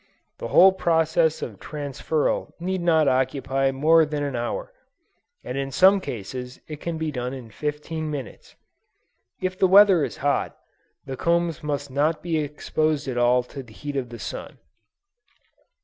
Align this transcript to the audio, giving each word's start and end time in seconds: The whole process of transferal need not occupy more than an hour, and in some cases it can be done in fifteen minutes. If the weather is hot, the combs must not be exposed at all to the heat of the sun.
The 0.39 0.47
whole 0.47 0.71
process 0.71 1.43
of 1.43 1.59
transferal 1.59 2.53
need 2.59 2.81
not 2.81 3.07
occupy 3.07 3.69
more 3.69 4.03
than 4.03 4.23
an 4.23 4.35
hour, 4.35 4.73
and 5.43 5.55
in 5.55 5.69
some 5.71 6.01
cases 6.01 6.59
it 6.67 6.81
can 6.81 6.97
be 6.97 7.11
done 7.11 7.35
in 7.35 7.51
fifteen 7.51 8.09
minutes. 8.09 8.55
If 9.43 9.59
the 9.59 9.67
weather 9.67 10.03
is 10.03 10.17
hot, 10.25 10.57
the 11.05 11.15
combs 11.17 11.61
must 11.61 11.91
not 11.91 12.23
be 12.23 12.39
exposed 12.39 13.07
at 13.07 13.19
all 13.19 13.43
to 13.43 13.61
the 13.61 13.73
heat 13.73 13.95
of 13.95 14.09
the 14.09 14.17
sun. 14.17 14.57